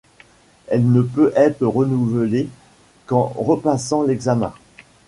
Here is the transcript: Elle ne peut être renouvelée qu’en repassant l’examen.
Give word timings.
Elle 0.65 0.91
ne 0.91 1.03
peut 1.03 1.31
être 1.35 1.63
renouvelée 1.67 2.49
qu’en 3.05 3.25
repassant 3.37 4.01
l’examen. 4.01 4.51